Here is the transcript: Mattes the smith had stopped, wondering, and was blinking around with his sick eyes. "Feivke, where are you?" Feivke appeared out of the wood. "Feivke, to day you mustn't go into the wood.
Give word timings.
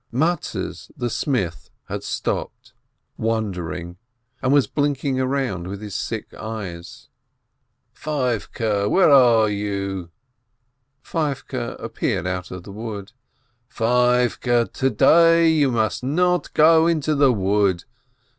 Mattes 0.11 0.89
the 0.97 1.11
smith 1.11 1.69
had 1.87 2.01
stopped, 2.03 2.73
wondering, 3.17 3.97
and 4.41 4.51
was 4.51 4.65
blinking 4.65 5.19
around 5.19 5.67
with 5.67 5.79
his 5.79 5.93
sick 5.93 6.33
eyes. 6.33 7.09
"Feivke, 7.93 8.89
where 8.89 9.11
are 9.11 9.47
you?" 9.47 10.09
Feivke 11.03 11.75
appeared 11.79 12.25
out 12.25 12.49
of 12.49 12.63
the 12.63 12.71
wood. 12.71 13.11
"Feivke, 13.69 14.73
to 14.73 14.89
day 14.89 15.47
you 15.47 15.69
mustn't 15.69 16.51
go 16.55 16.87
into 16.87 17.13
the 17.13 17.31
wood. 17.31 17.83